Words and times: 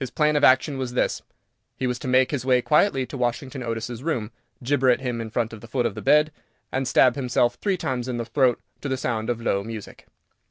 His 0.00 0.10
plan 0.10 0.36
of 0.36 0.42
action 0.42 0.78
was 0.78 0.94
this. 0.94 1.20
He 1.76 1.86
was 1.86 1.98
to 1.98 2.08
make 2.08 2.30
his 2.30 2.46
way 2.46 2.62
quietly 2.62 3.04
to 3.04 3.18
Washington 3.18 3.62
Otis's 3.62 4.02
room, 4.02 4.30
gibber 4.62 4.88
at 4.88 5.02
him 5.02 5.28
from 5.28 5.48
the 5.48 5.68
foot 5.68 5.84
of 5.84 5.94
the 5.94 6.00
bed, 6.00 6.32
and 6.72 6.88
stab 6.88 7.14
himself 7.14 7.56
three 7.56 7.76
times 7.76 8.08
in 8.08 8.16
the 8.16 8.24
throat 8.24 8.58
to 8.80 8.88
the 8.88 8.96
sound 8.96 9.28
of 9.28 9.42
low 9.42 9.62
music. 9.62 10.06